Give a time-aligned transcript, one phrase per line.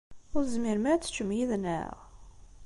[0.35, 1.95] Ur tezmirem ara ad teččem yid-neɣ?